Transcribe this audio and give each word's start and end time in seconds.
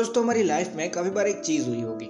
दोस्तों 0.00 0.22
हमारी 0.24 0.42
लाइफ 0.42 0.72
में 0.76 0.90
काफ़ी 0.90 1.10
बार 1.10 1.26
एक 1.26 1.40
चीज़ 1.40 1.66
हुई 1.68 1.80
होगी 1.80 2.06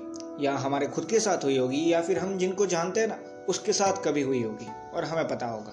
या 0.47 0.53
हमारे 0.57 0.87
खुद 0.87 1.05
के 1.05 1.21
साथ 1.21 1.45
हुई 1.45 1.57
होगी 1.59 1.81
या 1.93 2.01
फिर 2.01 2.19
हम 2.19 2.37
जिनको 2.39 2.67
जानते 2.67 3.01
हैं 3.01 3.09
ना 3.09 3.17
उसके 3.49 3.73
साथ 3.73 3.93
कभी 4.05 4.23
हुई 4.23 4.43
होगी। 4.43 4.67
और 4.95 5.05
हमें 5.05 5.29
पता 5.29 5.47
होगा 5.47 5.73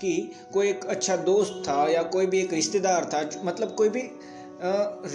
कि 0.00 0.12
कोई 0.52 0.68
एक 0.68 0.86
अच्छा 0.86 1.16
दोस्त 1.24 1.62
था 1.68 1.76
या 1.88 2.02
कोई 2.14 2.26
भी 2.26 2.40
एक 2.40 2.52
रिश्तेदार 2.52 3.04
था 3.04 3.24
मतलब 3.44 3.74
कोई 3.74 3.88
भी 3.88 4.02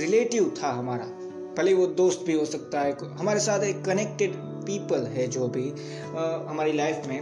रिलेटिव 0.01 0.53
था 0.63 0.71
हमारा। 0.71 1.05
भले 1.57 1.73
वो 1.73 1.87
दोस्त 1.95 2.25
भी 2.27 2.33
हो 2.33 2.45
सकता 2.45 2.81
है 2.81 2.97
हमारे 3.15 3.39
साथ 3.39 3.63
एक 3.63 3.83
कनेक्टेड 3.85 4.35
पीपल 4.65 5.07
है 5.07 5.27
जो 5.29 5.47
भी 5.47 5.69
आ, 5.71 6.29
हमारी 6.49 6.73
लाइफ 6.73 7.07
में 7.07 7.19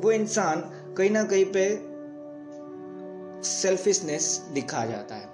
वो 0.00 0.12
इंसान 0.12 0.60
कहीं 0.98 1.10
ना 1.10 1.24
कहीं 1.24 1.44
पे 1.56 1.68
सेल्फिशनेस 3.48 4.36
दिखा 4.54 4.86
जाता 4.86 5.14
है। 5.14 5.30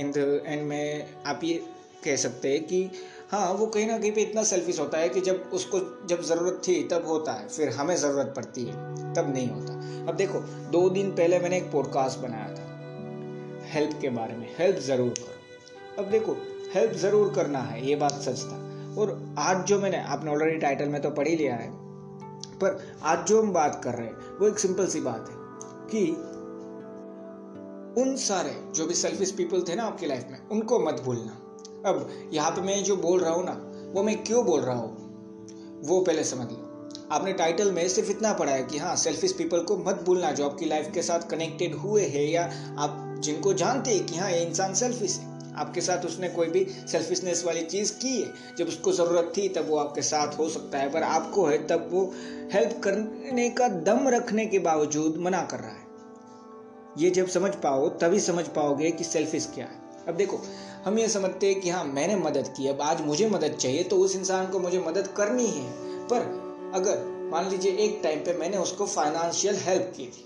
इन 0.00 0.12
द 0.12 0.42
एंड 0.46 0.62
में 0.62 1.14
आप 1.26 1.40
ये 1.44 1.62
कह 2.04 2.16
सकते 2.16 2.48
हैं 2.48 2.64
कि 2.66 2.90
हाँ 3.30 3.52
वो 3.52 3.66
कहीं 3.66 3.86
ना 3.86 3.98
कहीं 3.98 4.12
पे 4.12 4.20
इतना 4.20 4.42
सेल्फिश 4.42 4.78
होता 4.80 4.98
है 4.98 5.08
कि 5.08 5.20
जब 5.20 5.50
उसको 5.52 5.78
जब 6.06 6.22
ज़रूरत 6.22 6.60
थी, 6.68 6.82
तब 6.82 7.06
होता 7.06 7.32
है, 7.32 7.48
फिर 7.48 7.68
हमें 7.68 7.96
ज़रूरत 7.96 8.32
पड़ती 8.36 8.64
है, 8.64 8.72
तब 9.14 9.32
नहीं 9.34 9.48
होता। 9.48 9.72
अब 10.08 10.16
देखो, 10.16 10.38
दो 10.70 10.88
दिन 10.90 11.10
पहले 11.10 11.38
मैंने 11.38 11.56
एक 11.56 11.70
पॉडकास्ट 11.72 12.18
बनाया 12.18 12.48
था, 12.54 12.64
हेल्प 13.72 13.98
के 14.00 14.08
बारे 14.08 14.36
में, 14.36 14.46
हेल्प 14.58 14.78
ज़रूर 14.78 15.08
करो। 15.08 16.02
अब 16.02 16.10
देखो, 16.10 16.36
हेल्प 16.74 16.92
ज़रूर 16.92 17.32
करना 17.34 17.58
है, 17.58 17.86
ये 17.88 17.96
बात 17.96 18.12
सच 18.12 18.42
था। 18.42 18.56
और 18.98 19.34
आज 19.38 19.64
जो 19.66 19.78
मैंने, 19.80 20.02
आपने 20.04 20.30
ऑलरेडी 20.30 20.58
टाइटल 20.58 20.88
में 20.88 21.00
तो 21.02 21.10
पढ़ 21.10 21.28
ही 21.28 21.36
लिया 21.36 21.54
है, 21.54 21.70
पर 22.58 22.78
आज 23.02 23.26
जो 23.26 23.42
हम 23.42 23.52
बात 23.52 23.80
कर 23.84 23.94
रहे 23.94 24.06
हैं, 24.06 24.38
वो 24.40 24.48
एक 24.48 24.58
सिंपल 24.58 24.86
सी 24.86 25.00
बात 25.00 25.28
है 25.30 25.36
कि 25.92 26.06
उन 28.02 28.16
सारे, 28.16 28.56
जो 28.74 28.86
भी 28.86 28.94
सेल्फिश 28.94 29.30
पीपल 29.30 29.62
थे 29.62 29.74
ना 29.74 29.82
आपकी 29.82 30.06
लाइफ 30.06 30.26
में, 30.30 30.48
उनको 30.48 30.78
मत 30.78 31.00
भूलना। 31.00 31.39
अब 31.86 32.30
यहाँ 32.32 32.50
पे 32.50 32.60
मैं 32.60 32.84
जो 32.84 32.96
बोल 32.96 33.20
रहा 33.20 33.32
हूँ 33.32 33.44
ना, 33.44 33.70
वो 33.92 34.02
मैं 34.02 34.24
क्यों 34.24 34.44
बोल 34.44 34.60
रहा 34.60 34.76
हूँ? 34.76 34.96
वो 35.84 36.00
पहले 36.00 36.24
समझ 36.24 36.52
लो। 36.52 36.66
आपने 37.12 37.32
टाइटल 37.32 37.72
में 37.72 37.88
सिर्फ़ 37.88 38.10
इतना 38.10 38.32
पढ़ा 38.32 38.52
है 38.52 38.62
कि 38.62 38.78
हाँ 38.78 38.96
सेल्फिश 38.96 39.32
पीपल 39.32 39.60
को 39.60 39.76
मत 39.76 40.02
भूलना, 40.06 40.32
जो 40.32 40.44
आपकी 40.48 40.66
लाइफ 40.66 40.90
के 40.94 41.02
साथ 41.02 41.20
कनेक्टेड 41.20 41.74
हुए 41.74 42.02
हैं 42.02 42.24
या 42.24 42.52
आप 42.78 43.16
जिनको 43.18 43.52
जानते 43.52 43.90
हैं 43.90 44.06
कि 44.06 44.16
हाँ 44.16 44.30
ये 44.30 44.40
इंसान 44.40 44.74
सेल्फिश 44.74 45.18
है। 45.18 45.54
आपके 45.54 45.80
साथ 45.80 46.06
उसने 46.06 46.28
कोई 46.28 46.46
भी 46.46 46.66
सेल्फिशनेस 46.88 47.44
वाली 47.44 47.62
चीज़ 47.62 47.92
की 47.92 48.22
है। 48.22 48.32
जब 48.58 48.66
उसको 48.68 48.92
ज़रूरत 48.92 49.32
थी, 49.36 49.48
तब 49.48 49.68
वो 49.68 49.76
आपके 49.76 50.02
साथ 50.02 50.38
हो 50.38 50.48
सकता 50.48 50.78
है, 50.78 50.92
पर 50.92 51.02
आपको 51.02 51.44
है, 51.46 51.66
तब 51.66 51.88
वो 51.92 52.14
हेल्प 52.52 52.80
करने 52.84 53.50
का 53.50 53.68
दम 53.68 54.08
रखने 54.08 54.46
के 54.46 54.58
बावजूद 54.58 55.16
मना 55.18 55.42
कर 55.42 55.58
रहा 55.58 55.70
है। 55.70 55.86
ये 56.98 57.10
जब 57.10 57.28
समझ 57.28 57.54
पाओ, 57.54 57.88
तभी 57.88 58.20
समझ 58.20 58.44
पाओगे 58.44 58.90
कि 58.90 59.04
सेल्फिश 59.04 59.52
क्या 59.54 59.66
है। 59.66 59.89
अब 60.08 60.16
देखो, 60.16 60.40
हम 60.84 60.98
ये 60.98 61.08
समझते 61.08 61.48
हैं 61.48 61.60
कि 61.60 61.70
हाँ 61.70 61.84
मैंने 61.86 62.16
मदद 62.18 62.48
की, 62.56 62.66
अब 62.68 62.80
आज 62.82 63.00
मुझे 63.00 63.28
मदद 63.28 63.56
चाहिए 63.56 63.82
तो 63.84 63.96
उस 63.96 64.16
इंसान 64.16 64.46
को 64.46 64.58
मुझे 64.58 64.78
मदद 64.78 65.06
करनी 65.16 65.46
है। 65.46 65.68
पर 66.08 66.72
अगर 66.74 67.04
मान 67.32 67.48
लीजिए 67.50 67.72
एक 67.78 68.00
टाइम 68.02 68.18
पे 68.18 68.32
मैंने 68.32 68.56
उसको 68.56 68.86
फाइनेंशियल 68.86 69.56
हेल्प 69.58 69.92
की 69.96 70.06
थी, 70.06 70.24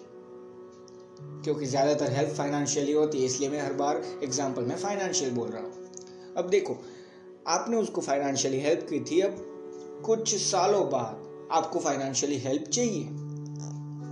क्योंकि 1.45 1.67
ज़्यादातर 1.67 2.13
हेल्प 2.13 2.31
फाइनेंशियली 2.31 2.93
होती 2.93 3.19
है, 3.19 3.25
इसलिए 3.25 3.49
मैं 3.49 3.61
हर 3.63 3.73
बार 3.73 4.03
एग्ज़ाम्पल 4.23 4.63
में 4.63 4.77
फाइनेंशियल 4.77 5.31
बोल 5.31 5.49
रहा 5.49 5.63
हूँ। 5.63 6.35
अब 6.37 6.49
देखो, 6.51 6.77
आपने 7.49 7.77
उसको 7.77 8.01
फाइनेंशियली 8.01 8.61
हेल्प 8.61 8.87
की 8.91 9.01
थी, 9.01 9.21
अब 9.21 9.37
कुछ 10.07 10.35
सालों 10.37 10.89
बाद 10.91 11.49
आपको 11.53 11.81
फाइनेंशियली 11.81 12.39
हेल्प 12.39 12.69
चाहिए, 12.69 13.09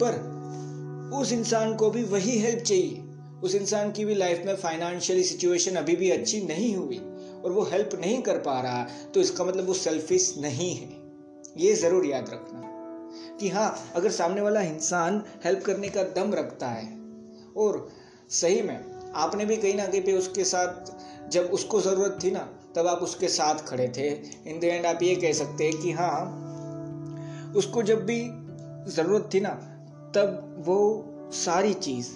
पर 0.03 1.11
उस 1.15 1.33
इंसान 1.33 1.75
को 1.77 1.91
भी 1.91 2.03
वही 2.05 2.39
हेल्प 2.39 2.63
चाहिए। 2.65 3.03
उस 3.43 3.55
इंसान 3.55 3.91
की 3.93 4.05
भी 4.05 4.15
लाइफ 4.15 4.43
में 4.47 4.55
फाइनेंशियली 4.57 5.25
सिचुएशन 5.25 5.77
अभी 5.77 5.97
भी 5.97 6.11
अच्छी 6.11 6.41
नहीं 6.41 6.75
हुई 6.77 6.99
और 7.45 7.53
वो 7.53 7.63
हेल्प 7.63 7.99
नहीं 8.01 8.21
कर 8.23 8.39
पा 8.39 8.61
रहा 8.61 8.87
तो 9.15 9.21
इसका 9.21 9.45
मतलब 9.45 9.67
वो 9.67 9.75
सेल्फिश 9.75 10.35
नहीं 10.39 10.75
है। 10.77 10.89
ये 11.59 11.75
ज़रूर 11.75 12.07
याद 12.07 12.31
रखना 12.31 12.61
कि 13.41 13.49
हाँ 13.49 13.75
अगर 13.97 14.11
सामने 14.11 14.41
वाला 14.41 14.61
इंसान 14.63 15.23
हेल्प 15.45 15.63
करने 15.65 15.89
का 15.89 16.03
दम 16.17 16.35
रखता 16.35 16.69
है 16.69 16.87
और 17.57 17.89
सही 18.31 18.63
में 18.63 18.79
आपने 19.17 19.45
भी 19.45 19.57
कहीं 19.57 19.75
ना 19.75 19.87
कहीं 19.87 20.03
पे 20.03 20.13
उसके 20.13 20.45
साथ 20.45 21.31
जब 21.31 21.51
उसको 21.53 21.81
ज़रूरत 21.81 22.19
थी 22.25 22.31
ना, 22.31 22.49
तब 22.77 22.87
आप 22.87 22.99
उसके 22.99 23.29
साथ 23.29 23.67
खड़े 23.67 23.89
थे। 23.89 24.09
इन 24.51 24.59
द 24.61 24.65
एंड 24.65 24.87
आप 24.87 25.03
ये 25.03 25.15
कह 25.17 25.33
सकते 25.33 25.65
हैं 25.65 25.81
कि 25.81 25.93
हाँ 25.93 27.53
उसको 27.57 27.83
जब 27.83 28.05
भी 28.07 28.21
ज़रूरत 28.93 29.29
थी 29.35 29.41
ना, 29.41 29.51
तब 30.17 30.55
वो 30.67 30.79
सारी 31.35 31.75
चीज़ 31.77 32.09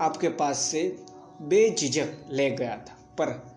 आपके 0.00 0.28
पास 0.28 0.58
से 0.58 0.96
बेझिझक 1.42 2.08
ले 2.30 2.50
गया 2.50 2.76
था। 2.76 2.98
पर 3.20 3.48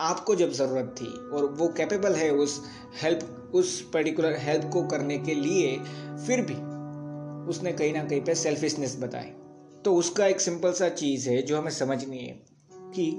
आपको 0.00 0.34
जब 0.34 0.50
ज़रूरत 0.50 0.94
थी 1.00 1.06
और 1.06 1.44
वो 1.44 1.68
कैपेबल 1.68 2.14
है 2.14 2.30
उस 2.30 2.60
हेल्प 3.02 3.50
उस 3.54 3.90
पर्टिकुलर 3.92 4.36
हेल्प 4.36 4.70
को 4.72 4.82
करने 4.82 5.18
के 5.18 5.34
लिए, 5.34 5.78
फिर 6.26 6.40
भी 6.40 6.54
उसने 7.50 7.72
कहीं 7.72 7.92
ना 7.92 8.04
कहीं 8.04 8.20
पे 8.20 8.34
सेल्फिशनेस 8.34 8.96
बताई। 9.00 9.32
तो 9.84 9.94
उसका 9.94 10.26
एक 10.26 10.40
सिंपल 10.40 10.72
सा 10.72 10.88
चीज़ 10.88 11.30
है 11.30 11.42
जो 11.42 11.58
हमें 11.58 11.70
समझनी 11.70 12.18
है 12.18 12.42
कि 12.72 13.10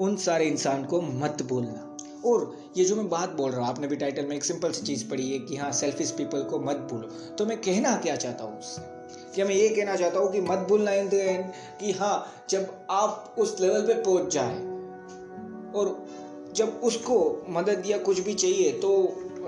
उन 0.00 0.16
सारे 0.16 0.44
इंसान 0.44 0.84
को 0.84 1.00
मत 1.02 1.42
भूलना 1.42 1.89
और 2.26 2.56
ये 2.76 2.84
जो 2.84 2.96
मैं 2.96 3.08
बात 3.08 3.30
बोल 3.30 3.50
रहा 3.50 3.60
हूँ, 3.60 3.68
आपने 3.68 3.86
भी 3.86 3.96
टाइटल 3.96 4.26
में 4.26 4.36
एक 4.36 4.44
सिंपल 4.44 4.72
सी 4.72 4.82
चीज़ 4.82 5.08
पढ़ी 5.10 5.30
है 5.32 5.38
कि 5.38 5.56
हाँ 5.56 5.72
सेल्फिश 5.72 6.10
पीपल 6.10 6.42
को 6.42 6.58
मत 6.60 6.76
भूलो। 6.90 7.08
तो 7.36 7.46
मैं 7.46 7.56
कहना 7.56 7.96
क्या 7.96 8.16
चाहता 8.16 8.44
हूँ 8.44 8.58
उससे? 8.58 8.82
कि 9.34 9.44
मैं 9.44 9.54
ये 9.54 9.68
कहना 9.68 9.96
चाहता 9.96 10.18
हूँ 10.18 10.32
कि 10.32 10.40
मत 10.40 10.66
भूलना 10.68 10.92
इन 10.92 11.08
द 11.08 11.14
एंड 11.14 11.44
कि 11.80 11.92
हाँ 11.92 12.44
जब 12.50 12.86
आप 12.90 13.34
उस 13.38 13.60
लेवल 13.60 13.86
पे 13.86 13.94
पहुँच 14.02 14.32
जाए 14.34 14.58
और 15.74 16.06
जब 16.54 16.80
उसको 16.84 17.46
मदद 17.48 17.82
या 17.86 17.98
कुछ 17.98 18.20
भी 18.20 18.34
चाहिए 18.34 18.72
तो 18.72 18.90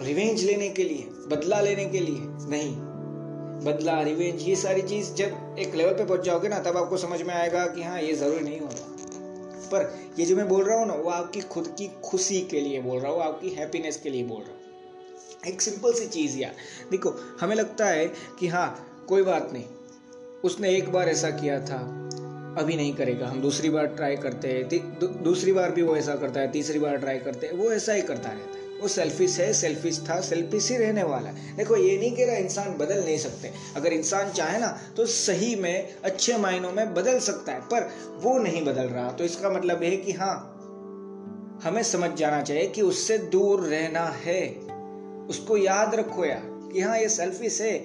रिवेंज 0.03 0.45
लेने 0.45 0.69
के 0.69 0.85
लिए, 0.85 1.09
बदला 1.29 1.61
लेने 1.61 1.85
के 1.85 2.01
लिए 2.01 2.21
नहीं। 2.51 2.75
बदला 3.65 4.01
रिवेंज 4.03 4.43
ये 4.43 4.57
सारी 4.57 4.83
चीज़ 4.83 5.13
जब 5.15 5.57
एक 5.59 5.75
लेवल 5.75 5.93
पे 5.93 6.05
पहुँच 6.05 6.21
जाओगे 6.21 6.49
ना, 6.49 6.59
तब 6.59 6.77
आपको 6.77 6.97
समझ 6.97 7.23
में 7.23 7.35
आएगा 7.35 7.67
कि 7.67 7.83
हाँ 7.83 8.01
ये 8.03 8.15
ज़रूरी 8.15 8.45
नहीं 8.45 8.61
होता। 8.61 8.92
पर 9.75 9.93
ये 10.19 10.27
जो 10.27 10.37
मैं 10.37 10.49
बोल 10.49 10.65
रहा 10.65 10.79
हूँ 10.79 10.87
ना, 10.87 10.95
वो 10.95 11.11
आपकी 11.11 11.41
खुद 11.41 11.75
की 11.79 11.91
खुशी 12.05 12.41
के 12.41 12.61
लिए 12.61 12.81
बोल 12.81 13.01
रहा 13.01 13.13
हूँ 13.13 13.23
आपकी 13.23 13.51
हैप्पीनेस 13.51 13.97
के 13.97 14.11
लिए 14.11 14.25
बोल 14.25 14.39
रहा 14.39 14.47
हूँ। 14.47 14.61
एक 15.47 15.63
सिंपल 15.63 15.93
सी 15.93 16.07
चीज़ 16.09 16.39
यार। 16.39 16.55
देखो, 16.91 17.15
हमें 17.41 17.55
लगता 17.57 17.87
है 17.87 18.07
कि 18.39 18.49
हाँ 18.49 19.05
कोई 19.09 19.23
बात 19.23 19.51
नहीं। 19.53 19.65
उसने 20.45 20.71
एक 20.71 20.93
बार 20.93 21.09
ऐसा 21.09 21.31
किया 21.31 21.59
था, 21.61 21.79
अभी 22.59 22.77
नहीं 22.77 22.95
करेगा। 22.95 23.27
हम 23.27 23.41
दूसरी 23.41 23.71
बार 23.71 23.87
ट्राई 23.89 24.17
करते 24.17 24.49
हैं 24.49 25.23
दूसरी 25.23 25.53
बार 25.53 25.71
भी 25.71 25.83
वो 25.83 25.97
ऐसा 25.97 26.15
करता 26.17 26.41
है, 26.41 26.51
तीसरी 26.53 26.79
बार 26.79 26.97
ट्राई 26.97 27.19
करते 27.19 27.47
हैं, 27.47 27.55
वो 27.55 27.71
ऐसा 27.73 27.93
ही 27.93 28.03
करता 28.03 28.31
रहता 28.31 28.57
है। 28.57 28.62
वो 28.83 28.89
सेल्फिश 28.89 29.39
है 29.39 29.53
सेल्फिश 29.53 30.01
था 30.11 30.21
सेल्फिश 30.21 30.71
ही 30.71 30.77
रहने 30.77 31.03
वाला 31.03 31.31
है। 31.31 31.57
देखो, 31.57 31.77
ये 31.77 31.99
नहीं 31.99 32.17
कह 32.17 32.27
रहा 32.27 32.37
इंसान 32.37 32.75
बदल 32.75 33.05
नहीं 33.05 33.19
सकते। 33.19 33.53
अगर 33.77 33.93
इंसान 33.93 34.31
चाहे 34.31 34.59
ना 34.59 34.81
तो 34.97 35.07
सही 35.07 35.57
में, 35.57 35.95
अच्छे 36.05 36.37
मायनों 36.37 36.73
में 36.73 36.95
बदल 36.95 37.19
सकता 37.19 37.53
है, 37.53 37.61
पर 37.61 37.91
वो 38.17 38.39
नहीं 38.39 38.65
बदल 38.65 38.83
रहा। 38.83 39.13
तो 39.13 39.25
इसका 39.25 39.51
मतलब 39.51 39.83
है 39.83 39.97
कि 39.97 40.13
हाँ 40.13 40.49
हमें 41.65 41.83
समझ 41.83 42.11
जाना 42.11 42.43
चाहिए 42.43 42.67
कि 42.67 42.83
उससे 42.83 43.19
दूर 43.19 43.61
रहना 43.61 44.05
है। 44.05 44.49
उसको 45.29 45.57
याद 45.57 45.95
रखो 45.95 46.25
यार, 46.25 46.43
कि 46.45 46.81
हाँ 46.81 46.99
ये 46.99 47.09
सेल्फिश 47.09 47.61
है। 47.61 47.79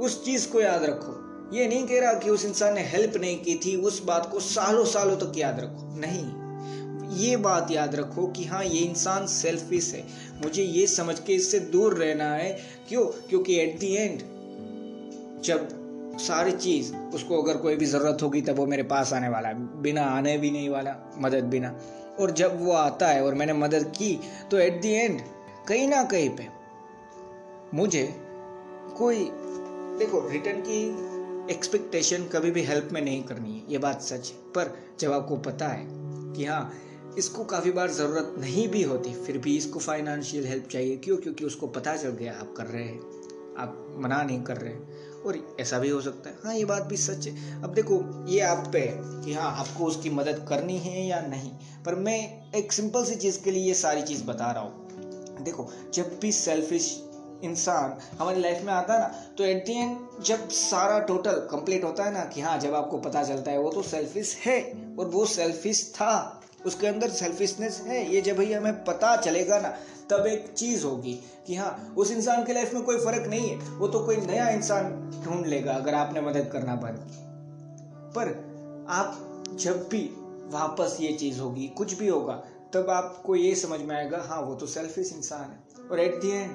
उस 0.00 0.24
चीज़ 0.24 0.48
को 0.48 0.60
याद 0.60 0.84
रखो। 0.84 1.22
ये 1.56 1.68
नहीं 1.68 1.86
कह 1.86 2.00
रहा 2.00 2.12
कि 2.12 2.30
उस 2.30 2.44
इंसान 2.44 2.74
ने 2.74 2.82
हेल्प 2.82 3.16
नहीं 3.16 3.42
की 3.42 3.54
थी, 3.54 3.76
उस 3.76 4.04
बात 4.04 4.28
को 4.32 4.40
सालों 4.40 4.84
सालों 4.84 5.16
तक 5.16 5.32
याद 5.36 5.60
रखो। 5.60 6.00
नहीं। 6.00 6.41
ये 7.12 7.36
बात 7.36 7.70
याद 7.70 7.94
रखो 7.94 8.26
कि 8.26 8.44
हाँ 8.44 8.64
ये 8.64 8.80
इंसान 8.80 9.26
सेल्फिश 9.26 9.92
है। 9.94 10.04
मुझे 10.42 10.62
ये 10.62 10.86
समझ 10.86 11.18
के 11.20 11.32
इससे 11.32 11.60
दूर 11.60 11.94
रहना 11.94 12.32
है। 12.34 12.58
क्यों? 12.88 13.04
क्योंकि 13.28 13.58
एट 13.60 13.78
दी 13.78 13.94
एंड 13.94 14.18
जब 15.42 15.68
सारी 16.18 16.52
चीज़ 16.52 16.94
उसको 16.94 17.42
अगर 17.42 17.56
कोई 17.56 17.76
भी 17.76 17.86
ज़रूरत 17.86 18.18
होगी, 18.22 18.40
तब 18.40 18.56
वो 18.56 18.66
मेरे 18.66 18.82
पास 18.82 19.12
आने 19.12 19.28
वाला 19.28 19.48
है। 19.48 19.82
बिना 19.82 20.02
आने 20.02 20.38
भी 20.38 20.50
नहीं 20.50 20.68
वाला, 20.68 20.96
मदद 21.18 21.44
बिना। 21.44 21.80
और 22.20 22.30
जब 22.30 22.64
वो 22.64 22.72
आता 22.72 23.08
है 23.08 23.24
और 23.24 23.34
मैंने 23.34 23.52
मदद 23.52 23.92
की 23.98 24.20
तो 24.50 24.58
एट 24.58 24.80
दी 24.80 24.92
एंड 24.92 25.20
कहीं 25.68 25.88
ना 25.88 26.02
कहीं 26.04 26.30
पे 26.30 26.46
मुझे 27.74 28.14
कोई, 28.96 29.28
देखो 29.98 30.28
रिटर्न 30.28 30.60
की 30.60 31.52
एक्सपेक्टेशन 31.52 32.24
कभी 32.24 32.50
भी 32.50 32.62
हेल्प 32.62 32.88
में 32.92 33.00
नहीं 33.00 33.22
करनी 33.22 33.52
है। 33.52 33.62
ये 33.70 33.78
बात 33.78 34.02
सच 34.02 34.30
है। 34.30 34.36
पर 34.54 34.76
जब 35.00 35.12
आपको 35.12 35.36
पता 35.36 35.68
है 35.68 35.86
कि 36.32 36.44
हाँ 36.44 36.72
इसको 37.18 37.44
काफ़ी 37.44 37.70
बार 37.70 37.90
ज़रूरत 37.90 38.34
नहीं 38.38 38.68
भी 38.68 38.82
होती, 38.82 39.14
फिर 39.14 39.38
भी 39.38 39.56
इसको 39.56 39.78
फाइनेंशियल 39.78 40.46
हेल्प 40.46 40.68
चाहिए। 40.68 40.96
क्यों? 40.96 41.16
क्योंकि 41.16 41.44
उसको 41.44 41.66
पता 41.66 41.96
चल 41.96 42.08
गया, 42.08 42.32
आप 42.32 42.54
कर 42.56 42.66
रहे 42.66 42.84
हैं, 42.84 43.00
आप 43.58 43.96
मना 43.98 44.22
नहीं 44.22 44.42
कर 44.42 44.56
रहे 44.56 44.72
हैं। 44.72 45.12
और 45.22 45.56
ऐसा 45.60 45.78
भी 45.78 45.88
हो 45.88 46.00
सकता 46.00 46.30
है। 46.30 46.36
हाँ 46.44 46.54
ये 46.54 46.64
बात 46.64 46.82
भी 46.82 46.96
सच 46.96 47.26
है। 47.26 47.62
अब 47.62 47.74
देखो, 47.74 48.26
ये 48.28 48.40
आप 48.40 48.70
पे 48.72 48.78
है 48.78 49.24
कि 49.24 49.32
हाँ 49.34 49.56
आपको 49.56 49.84
उसकी 49.84 50.10
मदद 50.10 50.46
करनी 50.48 50.78
है 50.78 51.06
या 51.06 51.20
नहीं। 51.20 51.50
पर 51.86 51.94
मैं 51.94 52.52
एक 52.52 52.72
सिंपल 52.72 53.04
सी 53.04 53.14
चीज़ 53.14 53.42
के 53.42 53.50
लिए 53.50 53.62
ये 53.62 53.74
सारी 53.74 54.02
चीज़ 54.02 54.24
बता 54.24 54.50
रहा 54.50 54.62
हूँ। 54.62 54.88
देखो, 55.42 55.72
जब 55.94 56.18
भी 56.22 56.32
सेल्फिश 56.32 57.04
इंसान 57.44 57.98
हमारी 58.18 58.40
लाइफ 58.40 58.62
में 58.64 58.72
आता 58.72 58.94
है 58.94 59.00
ना 59.00 59.06
तो 59.38 59.44
एट 59.44 59.66
दी 59.66 59.72
एंड 59.72 59.96
जब 60.24 60.48
सारा 60.48 60.98
टोटल 60.98 61.32
कंप्लीट 61.32 61.84
होता 61.84 62.04
है 62.04 62.12
ना 62.12 62.24
कि 62.24 62.40
हाँ 62.40 62.58
जब 62.58 62.74
आपको 62.74 62.98
पता 62.98 63.24
चलता 63.24 63.50
है, 63.50 63.58
वो 63.58 63.70
तो 63.70 63.82
सेल्फिश 63.82 64.36
है 64.36 64.62
और 64.98 65.06
वो 65.06 65.26
सेल्फिश 65.26 65.92
था। 65.94 66.41
उसके 66.66 66.86
अंदर 66.86 67.10
सेल्फिशनेस 67.10 67.80
है, 67.86 68.14
ये 68.14 68.20
जब 68.20 68.36
भाई 68.36 68.52
हमें 68.52 68.84
पता 68.84 69.16
चलेगा 69.16 69.58
ना, 69.60 69.68
तब 70.10 70.26
एक 70.26 70.52
चीज़ 70.56 70.84
होगी 70.84 71.12
कि 71.46 71.54
हाँ 71.54 71.94
उस 71.98 72.10
इंसान 72.10 72.44
की 72.44 72.52
लाइफ 72.52 72.74
में 72.74 72.82
कोई 72.82 72.96
फ़र्क 72.96 73.26
नहीं 73.26 73.48
है, 73.48 73.56
वो 73.70 73.88
तो 73.88 74.04
कोई 74.06 74.16
नया 74.16 74.48
इंसान 74.48 74.90
ढूंढ 75.24 75.46
लेगा 75.46 75.72
अगर 75.72 75.94
आपने 75.94 76.20
मदद 76.20 76.48
करना 76.52 76.74
बंद 76.76 76.98
पर 78.16 78.28
आप 78.90 79.54
जब 79.60 79.88
भी 79.88 80.02
वापस 80.52 80.96
ये 81.00 81.12
चीज़ 81.12 81.40
होगी, 81.40 81.66
कुछ 81.68 81.94
भी 81.98 82.08
होगा, 82.08 82.34
तब 82.74 82.90
आपको 82.90 83.36
ये 83.36 83.54
समझ 83.54 83.80
में 83.80 83.94
आएगा 83.96 84.22
हाँ 84.22 84.40
वो 84.40 84.54
तो 84.54 84.66
सेल्फिश 84.66 85.12
इंसान 85.12 85.40
है। 85.40 85.88
और 85.88 86.00
एट 86.00 86.20
दी 86.20 86.30
एंड 86.30 86.50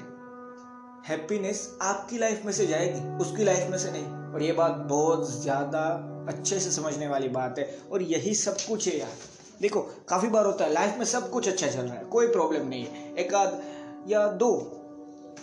हैप्पीनेस 1.08 1.78
आपकी 1.82 2.18
लाइफ 2.18 2.46
में 2.46 2.52
से 2.54 2.68
जाएगी, 2.68 3.00
उसकी 3.18 3.44
लाइफ 3.44 3.70
में 3.72 3.78
से 3.78 3.92
नहीं। 3.92 4.34
और 4.34 4.44
ये 4.44 4.52
बात 4.52 4.76
बहुत 4.90 5.32
ज़्यादा 5.42 5.84
अच्छे 6.30 6.60
से 6.60 6.72
समझने 6.72 7.08
वाली 7.08 7.30
बात 7.30 7.60
है। 7.60 7.78
और 7.92 8.02
यही 8.02 8.34
सब 8.36 8.58
कुछ 8.70 8.88
है 8.88 8.98
यार। 9.00 9.37
देखो, 9.62 9.82
काफ़ी 10.08 10.28
बार 10.28 10.46
होता 10.46 10.66
है 10.66 10.74
लाइफ 10.74 10.98
में 10.98 11.06
सब 11.06 11.30
कुछ 11.30 11.48
अच्छा 11.48 11.68
चल 11.68 11.80
रहा 11.80 11.94
है, 11.94 12.06
कोई 12.06 12.28
प्रॉब्लम 12.28 12.68
नहीं 12.68 12.86
है। 12.86 13.16
एक 13.16 13.34
आध 13.34 13.62
या 14.08 14.28
दो 14.28 14.50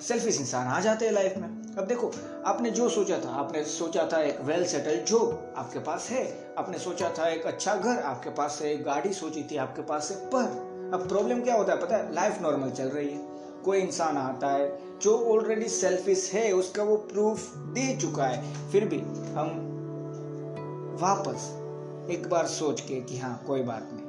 सेल्फिश 0.09 0.41
इंसान 0.41 0.67
आ 0.67 0.81
जाते 0.81 1.05
हैं 1.05 1.13
लाइफ 1.13 1.37
में। 1.37 1.49
अब 1.79 1.87
देखो, 1.87 2.11
आपने 2.47 2.71
जो 2.71 2.89
सोचा 2.89 3.19
था, 3.19 3.31
आपने 3.31 3.65
सोचा 3.65 4.09
था 4.13 4.21
एक 4.23 4.41
वेल 4.41 4.65
सेटल 4.65 5.05
जॉब 5.05 5.55
आपके 5.57 5.79
पास 5.79 6.09
है, 6.11 6.55
आपने 6.59 6.79
सोचा 6.79 7.11
था 7.19 7.29
एक 7.29 7.47
अच्छा 7.47 7.75
घर 7.75 7.99
आपके 7.99 8.31
पास 8.31 8.59
है, 8.63 8.73
एक 8.75 8.85
गाड़ी 8.85 9.13
सोची 9.13 9.43
थी 9.51 9.57
आपके 9.57 9.83
पास 9.83 10.11
है, 10.11 10.27
पर 10.27 10.91
अब 10.95 11.09
प्रॉब्लम 11.09 11.41
क्या 11.41 11.55
होता 11.55 11.73
है, 11.73 11.81
पता 11.81 11.97
है? 11.97 12.15
लाइफ 12.15 12.43
नॉर्मल 12.43 12.71
चल 12.71 12.85
रही 12.85 13.09
है। 13.09 13.21
कोई 13.65 13.79
इंसान 13.79 14.17
आता 14.17 14.49
है, 14.49 14.79
जो 14.99 15.19
ऑलरेडी 15.33 15.69
सेल्फिश 15.69 16.31
है, 16.35 16.53
उसका 16.53 16.83
वो 16.83 16.97
प्रूफ 16.97 17.57
दे 17.57 17.97
चुका 17.97 18.25
है। 18.25 18.71
फिर 18.73 18.85
भी 18.85 18.99
हम 19.35 19.71
वापस 21.01 21.51
एक 22.11 22.29
बार 22.31 22.47
सोच 22.47 22.81
के 22.81 23.01
कि 23.01 23.19
हाँ 23.19 23.45
कोई 23.47 23.63
बात 23.63 23.89
नहीं। 23.93 24.04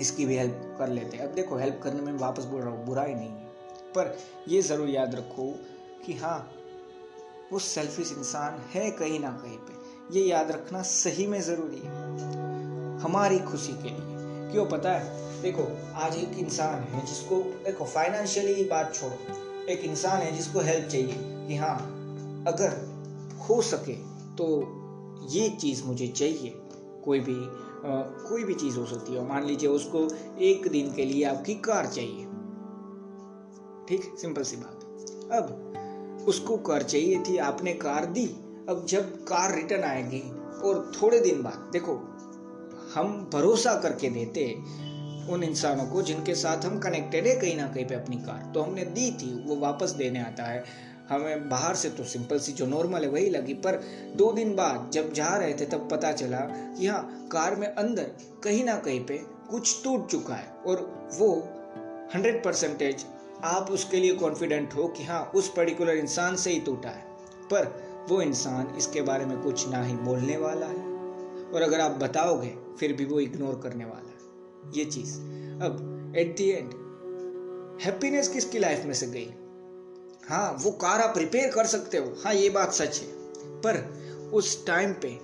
इसकी 0.00 0.26
भी 0.26 0.36
हेल्प 0.36 0.76
कर 0.78 0.88
लेते 0.88 1.16
हैं। 1.16 1.24
अब 1.24 1.34
देखो 1.34 1.56
हेल्प 1.56 1.80
करने 1.82 2.00
में 2.02 2.18
वापस 2.18 2.44
बोल 2.44 2.60
रहा 2.60 2.70
हूँ, 2.70 2.84
बुरा 2.86 3.02
ही 3.02 3.14
नहीं 3.14 3.28
है। 3.28 3.46
पर 3.94 4.16
ये 4.48 4.62
ज़रूर 4.62 4.88
याद 4.88 5.14
रखो 5.14 5.50
कि 6.06 6.14
हाँ 6.14 6.38
वो 7.52 7.58
सेल्फिश 7.58 8.12
इंसान 8.12 8.60
है 8.72 8.90
कहीं 8.90 9.20
ना 9.20 9.30
कहीं 9.42 9.58
पे। 9.58 10.18
ये 10.18 10.24
याद 10.24 10.50
रखना 10.50 10.82
सही 10.82 11.26
में 11.26 11.40
ज़रूरी 11.42 11.80
है, 11.84 13.00
हमारी 13.00 13.38
खुशी 13.40 13.72
के 13.74 13.88
लिए। 13.88 14.50
क्यों 14.52 14.66
पता 14.66 14.92
है? 14.92 15.42
देखो, 15.42 15.62
आज 15.96 16.16
एक 16.16 16.38
इंसान 16.38 16.82
है 16.84 17.04
जिसको, 17.06 17.36
देखो 17.64 17.84
फाइनेंशियली 17.86 18.64
बात 18.64 18.94
छोड़ो। 18.94 19.16
एक 19.68 19.84
इंसान 19.84 20.22
है 20.22 20.32
जिसको 20.32 20.60
हेल्प 20.60 20.88
चाहिए 20.88 21.46
कि 21.48 21.56
हाँ 21.56 21.76
अगर 22.48 22.76
हो 23.48 23.60
सके 23.62 23.94
तो 24.36 24.46
ये 25.30 25.48
चीज़ 25.50 25.84
मुझे 25.84 26.06
चाहिए। 26.08 26.52
कोई 27.04 27.20
भी 27.20 27.34
कोई 28.28 28.44
भी 28.44 28.54
चीज़ 28.54 28.78
हो 28.78 28.86
सकती 28.86 29.14
है। 29.14 29.28
मान 29.28 29.44
लीजिए 29.44 29.68
उसको 29.68 30.08
एक 30.38 30.68
दिन 30.68 30.92
के 30.92 31.04
लिए 31.04 31.24
आपकी 31.24 31.54
कार 31.54 31.86
चाहिए। 31.86 32.24
ठीक? 33.88 34.18
सिंपल 34.18 34.42
सी 34.42 34.56
बात। 34.56 34.74
अब 35.32 35.64
उसको 36.28 36.56
कार 36.56 36.82
चाहिए 36.82 37.18
थी, 37.18 37.36
आपने 37.36 37.72
कार 37.72 38.06
दी। 38.06 38.26
अब 38.68 38.86
जब 38.88 39.24
कार 39.24 39.54
रिटर्न 39.54 39.84
आएगी 39.84 40.20
और 40.60 40.92
थोड़े 41.02 41.20
दिन 41.20 41.42
बाद, 41.42 41.70
देखो, 41.72 41.92
हम 42.94 43.30
भरोसा 43.32 43.74
करके 43.74 44.10
देते 44.10 44.62
उन 45.32 45.42
इंसानों 45.42 45.86
को 45.86 46.02
जिनके 46.02 46.34
साथ 46.34 46.64
हम 46.64 46.78
कनेक्टेड 46.78 47.26
है 47.26 47.36
कहीं 47.36 47.56
ना 47.56 47.68
कहीं 47.68 47.86
पे 47.86 47.94
अपनी 47.94 48.16
कार। 48.16 48.52
तो 48.54 48.60
हमने 48.60 48.84
दी 48.84 49.10
थी, 49.10 49.48
वो 49.48 49.56
वापस 49.56 49.90
देने 49.90 50.20
आता 50.20 50.42
है। 50.42 50.64
हमें 51.10 51.48
बाहर 51.48 51.74
से 51.74 51.90
तो 51.90 52.04
सिंपल 52.04 52.38
सी 52.38 52.52
जो 52.52 52.66
नॉर्मल 52.66 53.02
है 53.02 53.08
वही 53.08 53.30
लगी, 53.30 53.54
पर 53.54 53.80
दो 54.16 54.32
दिन 54.32 54.54
बाद 54.56 54.90
जब 54.92 55.12
जा 55.12 55.36
रहे 55.36 55.54
थे 55.54 55.66
तब 55.66 55.88
पता 55.90 56.12
चला 56.12 56.40
कि 56.78 56.86
हाँ 56.86 57.28
कार 57.32 57.56
में 57.56 57.66
अंदर 57.68 58.10
कहीं 58.44 58.64
ना 58.64 58.76
कहीं 58.76 59.04
पे 59.06 59.18
कुछ 59.50 59.82
टूट 59.84 60.06
चुका 60.06 60.34
है 60.34 60.52
और 60.66 60.82
वो 61.18 61.32
हंड्रेड 62.14 62.42
परसेंटेज 62.44 63.04
आप 63.44 63.70
उसके 63.70 63.96
लिए 63.96 64.14
कॉन्फिडेंट 64.14 64.74
हो 64.74 64.88
कि 64.88 65.04
हाँ 65.04 65.24
उस 65.34 65.52
पर्टिकुलर 65.56 65.96
इंसान 65.96 66.36
से 66.36 66.50
ही 66.50 66.60
टूटा 66.60 66.88
है। 66.88 67.06
पर 67.52 67.66
वो 68.10 68.20
इंसान 68.22 68.74
इसके 68.76 69.02
बारे 69.02 69.26
में 69.26 69.38
कुछ 69.38 69.68
ना 69.68 69.82
ही 69.84 69.94
बोलने 69.94 70.36
वाला 70.36 70.66
है 70.66 70.86
और 71.52 71.62
अगर 71.62 71.80
आप 71.80 71.90
बताओगे, 71.90 72.54
फिर 72.80 72.92
भी 72.92 73.04
वो 73.04 73.20
इग्नोर 73.20 73.60
करने 73.62 73.84
वाला 73.84 74.08
है। 74.08 74.78
ये 74.78 74.84
चीज़। 74.84 75.14
अब 75.62 76.14
एट 76.16 76.36
दी 76.36 76.50
एंड 76.50 76.70
हैप्पीनेस 77.82 78.28
किसकी 78.28 78.58
लाइफ 78.58 78.84
में 78.84 78.94
से 78.94 79.06
गई? 79.06 79.32
हाँ 80.28 80.56
वो 80.60 80.70
कार 80.70 81.00
आप 81.00 81.18
रिपेयर 81.18 81.50
कर 81.50 81.66
सकते 81.66 81.98
हो। 81.98 82.14
हाँ 82.24 82.34
ये 82.34 82.50
बात 82.50 82.72
सच 82.72 83.00
है। 83.00 83.08
पर 83.60 83.98
उस 84.32 84.66
टाइम 84.66 84.92
पे 84.92 85.18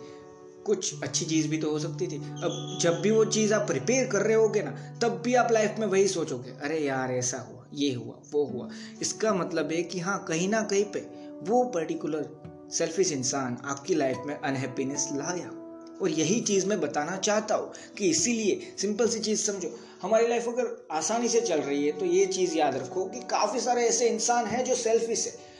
कुछ 0.66 1.02
अच्छी 1.02 1.24
चीज़ 1.24 1.48
भी 1.48 1.58
तो 1.58 1.70
हो 1.70 1.78
सकती 1.78 2.06
थी। 2.06 2.16
अब 2.16 2.78
जब 2.80 3.00
भी 3.00 3.10
वो 3.10 3.24
चीज़ 3.24 3.54
आप 3.54 3.66
रिपेयर 3.70 4.06
कर 4.06 4.22
रहे 4.22 4.34
होगे 4.34 4.62
ना, 4.62 4.70
तब 5.02 5.22
भी 5.24 5.34
आप 5.34 5.52
लाइफ 5.52 5.74
में 5.78 5.86
वही 5.86 6.08
सोचोगे, 6.08 6.50
अरे 6.50 6.78
यार, 6.78 7.12
ऐसा 7.12 7.38
हुआ, 7.38 7.66
ये 7.74 7.94
हुआ, 7.94 8.14
वो 8.32 8.44
हुआ। 8.44 8.68
इसका 9.02 9.34
मतलब 9.34 9.72
है 9.72 9.82
कि 9.82 10.00
हाँ 10.00 10.24
कहीं 10.24 10.48
ना 10.48 10.62
कहीं 10.62 10.84
पे 10.84 10.98
वो 11.43 11.64
पर्टिकुलर 11.64 12.31
सेल्फिश 12.72 13.12
इंसान 13.12 13.58
आपकी 13.64 13.94
लाइफ 13.94 14.17
में 14.26 14.40
अनहैप्पीनेस 14.40 15.08
लाया। 15.12 15.63
और 16.03 16.10
यही 16.10 16.41
चीज़ 16.41 16.67
मैं 16.67 16.81
बताना 16.81 17.17
चाहता 17.17 17.55
हूँ 17.55 17.72
कि 17.98 18.10
इसीलिए 18.10 18.74
सिंपल 18.79 19.08
सी 19.08 19.20
चीज़ 19.20 19.43
समझो। 19.43 19.69
हमारी 20.03 20.27
लाइफ 20.29 20.48
अगर 20.48 20.86
आसानी 20.93 21.29
से 21.29 21.41
चल 21.41 21.60
रही 21.60 21.86
है 21.86 21.93
तो 21.93 22.05
ये 22.05 22.27
चीज़ 22.27 22.56
याद 22.56 22.77
रखो 22.77 23.05
कि 23.05 23.20
काफ़ी 23.20 23.60
सारे 23.60 23.86
ऐसे 23.89 24.08
इंसान 24.08 24.46
हैं 24.46 24.65
जो 24.65 24.74
सेल्फिश 24.74 25.27
है। 25.27 25.53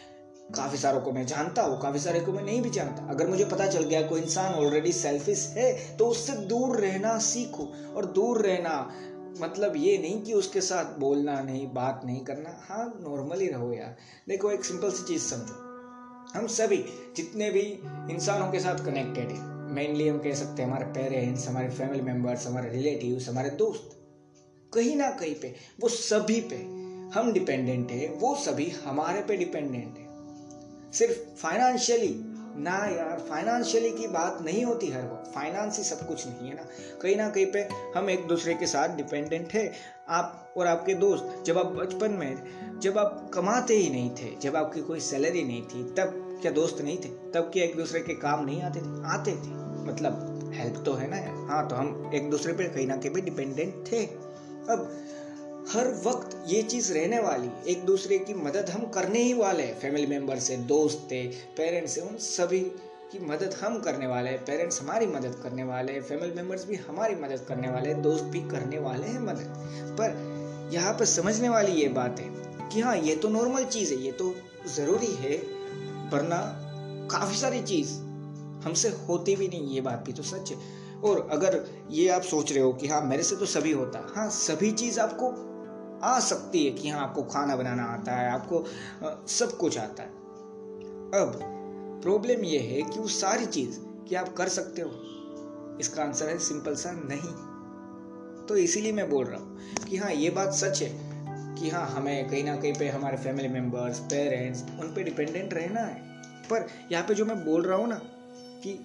काफ़ी 0.57 0.79
सारों 0.79 1.01
को 1.01 1.13
मैं 1.13 1.27
जानता 1.27 1.63
हूँ, 1.63 1.81
काफ़ी 1.81 1.99
सारे 1.99 2.21
को 2.21 2.33
मैं 2.33 2.43
नहीं 2.45 2.61
भी 2.63 2.71
जानता। 2.71 3.07
अगर 3.11 3.27
मुझे 3.27 3.45
पता 3.45 3.67
चल 3.67 3.85
गया 3.85 4.03
कोई 4.03 4.21
इंसान 4.21 4.55
ऑलरेडी 4.55 4.93
सेल्फिश 4.93 5.47
है 5.49 5.97
तो 5.97 6.07
उससे 6.07 6.33
दूर 6.33 6.77
रहना 6.81 7.19
सीखो। 7.19 7.73
और 7.97 8.07
दूर 8.07 8.43
रहना 8.43 8.95
मतलब 9.41 9.77
ये 9.77 9.99
नहीं 9.99 10.23
कि 10.23 10.33
उसके 10.33 10.61
साथ 10.61 10.99
बोलना 10.99 11.41
नहीं, 11.43 11.67
बात 11.67 12.03
नहीं 12.05 12.25
करना। 12.25 12.67
हाँ 12.69 13.01
नॉर्मली 13.01 13.49
रहो 13.49 13.73
यार। 13.73 13.97
देखो, 14.29 14.51
एक 14.51 14.65
सिंपल 14.65 14.91
सी 14.91 15.05
चीज़ 15.05 15.23
समझो। 15.23 15.61
हम 16.35 16.47
सभी 16.47 16.85
जितने 17.17 17.51
भी 17.51 17.61
इंसानों 18.15 18.53
के 18.53 18.61
साथ 18.61 18.85
कनेक्टेड 18.85 19.29
है 19.29 19.54
मेनली 19.75 20.09
हम 20.09 20.19
कह 20.19 20.35
सकते 20.35 20.63
हैं 20.63 20.69
हमारे 20.69 20.85
पेरेंट्स 20.85 21.49
हमारे 21.49 21.69
फैमिली 21.69 22.03
मेंबर्स 22.03 22.47
हमारे 22.47 22.71
रिलेटिव्स 22.71 23.29
हमारे 23.29 23.51
दोस्त। 23.51 23.91
कहीं 24.75 24.97
ना 24.97 25.11
कहीं 25.11 25.35
पे, 25.35 25.55
वो 25.81 25.89
सभी 25.89 26.41
पे 26.41 26.57
हम 27.19 27.33
डिपेंडेंट 27.33 27.91
है, 27.91 28.09
वो 28.09 28.35
सभी 28.35 28.71
हमारे 28.71 29.23
पे 29.23 29.37
डिपेंडेंट 29.37 29.99
है। 29.99 30.05
सिर्फ़ 30.93 31.37
फाइनेंशियली 31.37 32.21
ना 32.57 32.73
यार 32.73 33.27
फाइनेंशियली 33.31 33.91
की 33.91 34.07
बात 34.07 34.39
नहीं 34.43 34.65
होती 34.65 34.91
हर 34.91 35.03
वक्त। 35.03 35.35
फाइनेंस 35.35 35.79
ही 35.79 35.85
सब 35.85 36.09
कुछ 36.09 36.27
नहीं 36.27 36.49
है 36.49 36.57
ना। 36.57 36.63
कहीं 37.03 37.17
ना 37.17 37.31
कहीं 37.31 37.47
पे 37.47 37.69
हम 37.97 38.11
एक 38.11 38.27
दूसरे 38.27 38.55
के 38.55 38.67
साथ 38.67 38.97
डिपेंडेंट 38.97 39.53
है। 39.53 39.73
आप 40.09 40.55
और 40.57 40.67
आपके 40.67 40.95
दोस्त, 40.95 41.45
जब 41.47 41.59
आप 41.59 41.67
बचपन 41.67 42.11
में, 42.11 42.43
जब 42.81 42.99
आप 42.99 43.31
कमाते 43.35 43.77
ही 43.77 43.91
नहीं 43.91 44.11
थे, 44.11 44.41
जब 44.41 44.57
आपकी 44.57 44.81
कोई 44.81 45.01
सैलरी 45.01 45.43
नहीं 45.43 45.63
थी, 45.63 45.85
तब 45.85 46.39
क्या 46.43 46.53
दोस्त 46.53 46.81
नहीं 46.81 46.97
थे? 46.97 47.09
तब 47.09 47.51
क्या 47.53 47.65
एक 47.65 47.77
दूसरे 47.77 48.01
के 48.01 48.15
काम 48.15 48.45
नहीं 48.45 48.63
आते 48.63 48.81
थे? 48.81 49.05
आते 49.05 49.31
थे। 49.31 49.64
मतलब 49.95 50.53
हेल्प 50.55 50.83
तो 50.87 50.93
है 50.93 51.09
ना? 51.11 51.17
यार 51.17 51.47
हाँ 51.49 51.67
तो 51.69 51.77
हम 51.77 52.11
एक 52.15 52.31
दूसरे 52.31 52.53
पे 52.53 52.65
कहीं 52.67 52.87
ना 52.87 52.97
कहीं 52.97 53.13
भी 53.13 53.21
डिपेंडेंट 53.23 53.85
थे। 53.93 54.05
अब 54.69 54.89
हर 55.73 55.89
वक्त 56.07 56.37
ये 56.49 56.63
चीज़ 56.63 56.93
रहने 56.93 57.19
वाली, 57.19 57.49
एक 57.69 57.85
दूसरे 57.85 58.19
की 58.19 58.35
मदद 58.37 58.71
हम 58.71 58.85
करने 58.91 59.23
ही 59.23 59.33
वाले 59.35 59.63
हैं 59.63 59.79
फैमिली 59.81 60.07
मेंबर 60.07 60.39
से, 60.39 60.57
दोस्त 60.57 61.07
थे 61.11 61.23
पेरेंट्स 61.57 61.95
से, 61.95 62.01
उन 62.01 62.17
सभी 62.19 62.61
की 63.13 63.19
मदद 63.27 63.55
हम 63.61 63.79
करने 63.81 64.07
वाले 64.07 64.31
हैं 64.31 64.45
पेरेंट्स 64.45 64.81
हमारी 64.83 65.07
मदद 65.07 65.39
करने 65.43 65.65
वाले 65.65 65.93
हैं 65.93 66.03
फैमिली 66.03 66.35
मेंबर्स 66.35 66.67
भी 66.67 66.77
हमारी 66.89 67.15
मदद 67.15 67.45
करने 67.49 67.71
वाले 67.71 67.89
हैं 67.89 68.03
दोस्त 68.03 68.25
भी 68.25 68.41
करने 68.41 68.79
वाले 68.79 69.07
हैं 69.07 69.21
मदद। 69.21 69.97
पर 70.01 70.71
यहाँ 70.75 70.93
पर 70.93 71.05
समझने 71.05 71.49
वाली 71.49 71.73
ये 71.73 71.89
बात 71.89 72.21
है 72.21 72.29
कि 72.69 72.81
हाँ 72.81 72.97
ये 72.97 73.17
तो 73.17 73.29
नॉर्मल 73.29 73.65
चीज़ 73.67 73.95
है, 73.95 74.01
ये 74.01 74.13
तो 74.13 74.35
ज़रूरी 74.77 75.15
है, 75.15 75.37
वरना 76.13 76.41
काफ़ी 77.11 77.37
सारी 77.37 77.63
चीज़ 77.63 77.93
हमसे 78.65 78.89
होती 78.89 79.37
भी 79.37 79.49
नहीं 79.49 79.67
ये 79.67 79.81
बात 79.81 80.05
भी 80.07 80.13
तो 80.13 80.23
सच। 80.23 80.53
है 80.53 80.57
और 81.05 81.29
अगर 81.31 81.65
ये 81.91 82.09
आप 82.09 82.23
सोच 82.23 82.53
रहे 82.53 82.63
हो 82.63 82.73
कि 82.73 82.89
हाँ 82.89 83.01
मेरे 83.01 83.23
से 83.23 83.37
तो 83.37 83.47
सभी 83.47 83.73
होता। 83.73 84.15
है 84.17 84.31
सभी 84.31 84.73
चीज़ 84.73 85.01
आपको 85.01 85.31
आ 86.03 86.21
सकती 86.21 86.65
है 86.65 86.71
कि 86.71 86.89
हाँ 86.89 87.01
आपको 87.01 87.23
खाना 87.23 87.57
बनाना 87.57 87.85
आता 87.85 88.13
है 88.13 88.31
आपको 88.31 88.59
आ, 88.59 89.27
सब 89.27 89.57
कुछ 89.59 89.79
आता 89.79 90.03
है। 90.03 90.09
अब 91.23 91.39
प्रॉब्लम 92.03 92.45
ये 92.45 92.59
है 92.59 92.83
कि 92.83 93.01
वो 93.01 93.09
सारी 93.09 93.47
चीज़ 93.47 93.79
क्या 94.09 94.21
आप 94.21 94.35
कर 94.35 94.49
सकते 94.49 94.83
हो? 94.83 94.91
इसका 95.81 96.03
आंसर 96.03 96.29
है 96.29 96.39
सिंपल 96.39 96.75
सा 96.75 96.93
नहीं। 96.93 97.33
तो 98.47 98.57
इसीलिए 98.57 98.93
मैं 98.93 99.11
बोल 99.11 99.25
रहा 99.25 99.41
हूँ 99.41 99.59
कि 99.89 99.97
हाँ 99.97 100.13
ये 100.13 100.31
बात 100.31 100.53
सच 100.53 100.83
है 100.83 100.91
कि 101.55 101.71
हाँ 101.71 101.87
हमें 101.87 102.29
कहीं 102.29 102.45
ना 102.45 102.57
कहीं 102.57 102.75
पे 102.75 102.89
हमारे 102.89 103.17
फैमिली 103.17 103.49
मेंबर्स 103.49 103.99
पेरेंट्स 103.99 104.65
उन 104.81 104.95
पे 104.95 105.03
डिपेंडेंट 105.03 105.55
रहना 105.55 105.81
है। 105.81 105.95
पर 106.51 106.67
यहाँ 106.93 107.05
पे 107.05 107.15
जो 107.15 107.25
मैं 107.25 107.45
बोल 107.45 107.63
रहा 107.63 107.79
हूँ 107.79 107.89
ना 107.89 108.01
कि 108.67 108.79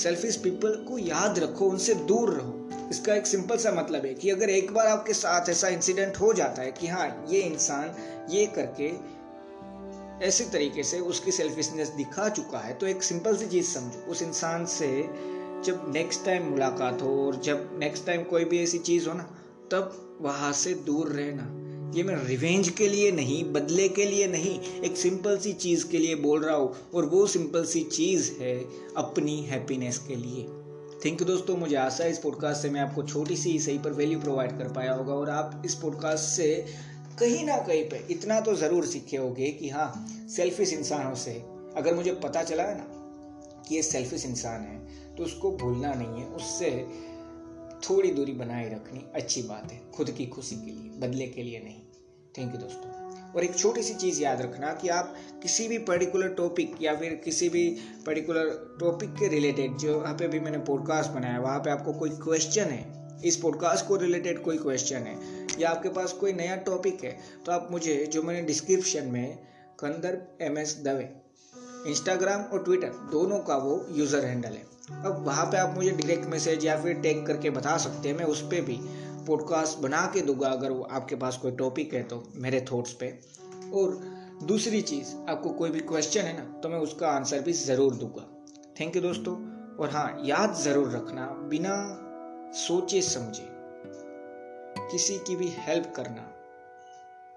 सेल्फिश 0.00 0.36
पीपल 0.36 0.84
को 0.88 0.98
याद 0.98 1.38
रखो, 1.38 1.64
उनसे 1.64 1.94
दूर 1.94 2.30
रहो। 2.30 2.88
इसका 2.90 3.14
एक 3.14 3.26
सिंपल 3.26 3.56
सा 3.56 3.72
मतलब 3.72 4.06
है 4.06 4.14
कि 4.14 4.30
अगर 4.30 4.50
एक 4.50 4.72
बार 4.74 4.86
आपके 4.86 5.12
साथ 5.12 5.48
ऐसा 5.48 5.68
इंसिडेंट 5.68 6.16
हो 6.16 6.32
जाता 6.32 6.62
है 6.62 6.72
कि 6.72 6.86
हाँ 6.86 7.26
ये 7.30 7.40
इंसान 7.40 7.94
ये 8.30 8.46
करके 8.46 9.20
ऐसे 10.26 10.44
तरीके 10.44 10.82
से 10.82 10.98
उसकी 11.00 11.32
सेल्फिशनेस 11.32 11.88
दिखा 11.88 12.28
चुका 12.28 12.58
है 12.58 12.74
तो 12.74 12.86
एक 12.86 13.02
सिंपल 13.02 13.36
सी 13.36 13.46
चीज़ 13.46 13.66
समझो। 13.66 14.10
उस 14.10 14.22
इंसान 14.22 14.66
से 14.66 15.02
जब 15.64 15.92
नेक्स्ट 15.94 16.24
टाइम 16.24 16.50
मुलाकात 16.50 17.02
हो 17.02 17.26
और 17.26 17.36
जब 17.36 17.70
नेक्स्ट 17.78 18.06
टाइम 18.06 18.22
कोई 18.22 18.44
भी 18.44 18.62
ऐसी 18.62 18.78
चीज़ 18.78 19.08
हो 19.08 19.14
ना, 19.14 19.22
तब 19.72 20.18
वहाँ 20.20 20.52
से 20.52 20.74
दूर 20.74 21.08
रहना। 21.08 21.59
ये 21.94 22.02
मैं 22.02 22.14
रिवेंज 22.24 22.68
के 22.68 22.88
लिए 22.88 23.10
नहीं, 23.12 23.42
बदले 23.52 23.88
के 23.88 24.04
लिए 24.04 24.26
नहीं, 24.26 24.58
एक 24.82 24.96
सिंपल 24.96 25.38
सी 25.38 25.52
चीज़ 25.52 25.86
के 25.88 25.98
लिए 25.98 26.14
बोल 26.14 26.44
रहा 26.44 26.56
हूँ 26.56 26.74
और 26.94 27.06
वो 27.06 27.26
सिंपल 27.26 27.64
सी 27.64 27.82
चीज़ 27.82 28.30
है 28.40 28.54
अपनी 28.96 29.40
हैप्पीनेस 29.42 29.98
के 29.98 30.16
लिए। 30.16 30.44
थैंक 31.04 31.20
यू 31.20 31.26
दोस्तों, 31.26 31.56
मुझे 31.56 31.76
आशा 31.76 32.04
है 32.04 32.10
इस 32.10 32.18
पॉडकास्ट 32.18 32.62
से 32.62 32.70
मैं 32.70 32.80
आपको 32.80 33.02
छोटी 33.02 33.36
सी 33.36 33.58
सही 33.58 33.78
पर 33.78 33.92
वैल्यू 33.92 34.20
प्रोवाइड 34.20 34.58
कर 34.58 34.72
पाया 34.72 34.92
होगा 34.92 35.14
और 35.14 35.30
आप 35.30 35.62
इस 35.66 35.74
पॉडकास्ट 35.74 36.24
से 36.24 36.64
कहीं 37.20 37.44
ना 37.44 37.56
कहीं 37.58 37.84
पे 37.84 38.06
इतना 38.10 38.40
तो 38.40 38.54
ज़रूर 38.54 38.86
सीखे 38.86 39.16
होगे 39.16 39.50
कि 39.50 39.68
हाँ 39.68 39.92
सेल्फिश 40.36 40.72
इंसानों 40.72 41.14
से 41.14 41.32
अगर 41.76 41.94
मुझे 41.94 42.12
पता 42.12 42.42
चला 42.42 42.62
है 42.62 42.78
ना 42.78 43.64
कि 43.68 43.74
ये 43.74 43.82
सेल्फिश 43.82 44.26
इंसान 44.26 44.60
है 44.60 44.78
तो 45.16 45.24
उसको 45.24 45.50
भूलना 45.56 45.92
नहीं 45.94 46.22
है। 46.22 46.28
उससे 46.28 46.70
थोड़ी 47.80 48.10
दूरी 48.10 48.32
बनाए 48.32 48.68
रखनी 48.68 49.04
अच्छी 49.14 49.42
बात 49.42 49.72
है, 49.72 49.80
खुद 49.94 50.10
की 50.10 50.26
खुशी 50.26 50.56
के 50.56 50.72
लिए, 50.72 50.90
बदले 50.98 51.26
के 51.26 51.42
लिए 51.42 51.60
नहीं। 51.60 51.80
थैंक 52.38 52.54
यू 52.54 52.60
दोस्तों। 52.60 52.98
और 53.32 53.44
एक 53.44 53.56
छोटी 53.56 53.82
सी 53.82 53.94
चीज़ 53.94 54.20
याद 54.22 54.40
रखना 54.42 54.72
कि 54.74 54.88
आप 54.88 55.14
किसी 55.42 55.66
भी 55.68 55.78
पर्टिकुलर 55.78 56.28
टॉपिक 56.34 56.76
या 56.82 56.94
फिर 56.96 57.14
किसी 57.24 57.48
भी 57.48 57.68
पर्टिकुलर 58.06 58.48
टॉपिक 58.80 59.10
के 59.10 59.28
रिलेटेड 59.28 59.76
जो 59.76 59.94
यहाँ 59.94 60.14
पे 60.14 60.28
भी 60.28 60.40
मैंने 60.40 60.58
पॉडकास्ट 60.58 61.10
बनाया, 61.10 61.38
वहाँ 61.40 61.58
पे 61.58 61.70
आपको 61.70 61.92
कोई 61.92 62.10
क्वेश्चन 62.18 62.70
है, 62.70 62.82
इस 63.24 63.36
पॉडकास्ट 63.36 63.86
को 63.86 63.96
रिलेटेड 63.96 64.42
कोई 64.42 64.58
क्वेश्चन 64.58 64.96
है, 64.96 65.16
या 65.60 65.70
आपके 65.70 65.88
पास 65.88 66.12
कोई 66.12 66.32
नया 66.32 66.56
टॉपिक 66.66 67.04
है 67.04 67.18
तो 67.46 67.52
आप 67.52 67.68
मुझे 67.70 68.04
जो 68.06 68.22
मैंने 68.22 68.42
डिस्क्रिप्शन 68.42 69.06
में 69.06 69.38
कंदर 69.78 70.20
एम 70.42 70.58
एस 70.58 70.76
दवे 70.84 71.08
इंस्टाग्राम 71.86 72.42
और 72.42 72.62
ट्विटर 72.64 72.92
दोनों 73.12 73.38
का 73.38 73.56
वो 73.56 73.84
यूज़र 73.90 74.24
हैंडल 74.24 74.48
है। 74.48 74.64
अब 75.04 75.24
वहाँ 75.26 75.44
पे 75.46 75.56
आप 75.56 75.74
मुझे 75.76 75.90
डायरेक्ट 75.90 76.26
मैसेज 76.26 76.64
या 76.64 76.76
फिर 76.82 76.94
टैग 76.94 77.26
करके 77.26 77.50
बता 77.50 77.76
सकते 77.76 78.08
हैं, 78.08 78.16
मैं 78.16 78.24
उस 78.24 78.40
पर 78.42 78.60
भी 78.60 78.78
पॉडकास्ट 79.26 79.78
बना 79.78 80.04
के 80.14 80.20
दूँगा 80.20 80.48
अगर 80.48 80.70
वो 80.70 80.82
आपके 80.82 81.16
पास 81.16 81.36
कोई 81.36 81.52
टॉपिक 81.52 81.94
है 81.94 82.02
तो 82.02 82.22
मेरे 82.36 82.64
थॉट्स 82.72 82.92
पे। 82.92 83.08
और 83.74 84.00
दूसरी 84.44 84.80
चीज़, 84.82 85.14
आपको 85.28 85.50
कोई 85.50 85.70
भी 85.70 85.80
क्वेश्चन 85.82 86.20
है 86.20 86.36
ना 86.36 86.44
तो 86.60 86.68
मैं 86.68 86.78
उसका 86.78 87.08
आंसर 87.08 87.40
भी 87.40 87.52
ज़रूर 87.52 87.94
दूँगा। 87.94 88.26
थैंक 88.80 88.96
यू 88.96 89.02
दोस्तों, 89.02 89.34
और 89.76 89.90
हाँ 89.90 90.20
याद 90.24 90.54
ज़रूर 90.54 90.90
रखना, 90.90 91.26
बिना 91.50 91.76
सोचे 92.56 93.02
समझे, 93.02 93.48
किसी 94.90 95.18
की 95.18 95.36
भी 95.36 95.48
हेल्प 95.58 95.92
करना 95.96 96.26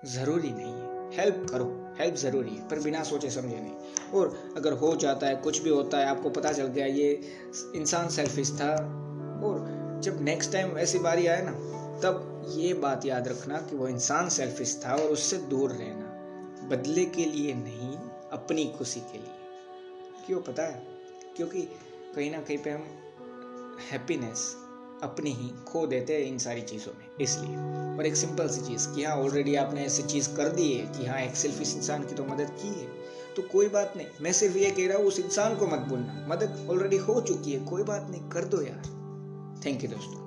ज़रूरी 0.05 0.51
नहीं 0.51 0.73
है। 0.73 1.09
हेल्प 1.13 1.45
करो। 1.49 1.65
हेल्प 1.99 2.15
ज़रूरी 2.15 2.49
है, 2.49 2.69
पर 2.69 2.79
बिना 2.79 3.03
सोचे 3.03 3.29
समझे 3.29 3.59
नहीं। 3.59 3.73
और 4.13 4.53
अगर 4.57 4.73
हो 4.73 4.95
जाता 4.95 5.27
है, 5.27 5.35
कुछ 5.35 5.61
भी 5.61 5.69
होता 5.69 5.97
है, 5.97 6.05
आपको 6.05 6.29
पता 6.29 6.51
चल 6.51 6.65
गया, 6.65 6.85
ये 6.85 7.21
इंसान 7.75 8.09
सेल्फिश 8.09 8.51
था। 8.51 8.73
और 9.43 9.83
जब 10.03 10.21
नेक्स्ट 10.21 10.51
टाइम 10.51 10.77
ऐसी 10.77 10.99
बारी 10.99 11.27
आए 11.27 11.41
ना, 11.45 11.51
तब 11.99 12.45
ये 12.55 12.73
बात 12.73 13.05
याद 13.05 13.27
रखना 13.27 13.57
कि 13.57 13.75
वो 13.75 13.87
इंसान 13.87 14.29
सेल्फिश 14.29 14.81
था 14.85 14.95
और 14.95 15.09
उससे 15.09 15.37
दूर 15.37 15.71
रहना। 15.71 16.09
बदले 16.67 17.05
के 17.05 17.25
लिए 17.25 17.53
नहीं, 17.53 17.97
अपनी 18.31 18.73
खुशी 18.77 18.99
के 18.99 19.17
लिए। 19.17 19.35
क्यों 20.27 20.41
पता 20.41 20.63
है? 20.63 20.87
क्योंकि 21.35 21.61
कहीं 22.15 22.31
ना 22.31 22.39
कहीं 22.39 22.57
पे 22.57 22.69
हम 22.69 22.83
हैप्पीनेस 23.91 24.55
अपनी 25.03 25.31
ही 25.31 25.49
खो 25.67 25.85
देते 25.87 26.13
हैं 26.13 26.21
इन 26.21 26.37
सारी 26.37 26.61
चीज़ों 26.61 26.93
में, 26.93 27.05
इसलिए। 27.21 27.55
और 27.97 28.05
एक 28.05 28.15
सिंपल 28.15 28.47
सी 28.47 28.61
चीज़ 28.61 28.87
कि 28.89 29.03
हाँ 29.03 29.15
ऑलरेडी 29.17 29.55
आपने 29.55 29.85
ऐसी 29.85 30.03
चीज़ 30.03 30.29
कर 30.35 30.49
दी 30.49 30.71
है 30.73 30.85
कि 30.93 31.05
हाँ 31.05 31.19
एक 31.21 31.35
सेल्फिश 31.35 31.75
इंसान 31.75 32.03
की 32.03 32.15
तो 32.15 32.23
मदद 32.23 32.57
की 32.61 32.67
है 32.69 32.87
तो 33.35 33.41
कोई 33.41 33.67
बात 33.67 33.93
नहीं। 33.97 34.07
मैं 34.21 34.33
सिर्फ़ 34.33 34.57
ये 34.57 34.71
कह 34.71 34.87
रहा 34.87 34.97
हूँ, 34.97 35.05
उस 35.05 35.19
इंसान 35.19 35.55
को 35.55 35.67
मत 35.67 35.87
बोलना 35.89 36.25
मदद 36.29 36.67
ऑलरेडी 36.71 36.97
हो 36.97 37.19
चुकी 37.21 37.51
है, 37.51 37.65
कोई 37.65 37.83
बात 37.83 38.07
नहीं, 38.09 38.29
कर 38.29 38.45
दो 38.45 38.61
यार। 38.61 39.61
थैंक 39.65 39.83
यू 39.83 39.89
दोस्तों। 39.89 40.22